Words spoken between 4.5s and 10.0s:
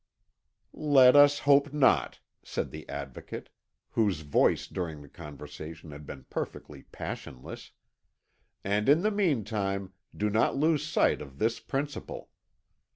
during the conversation had been perfectly passionless, "and in the meantime,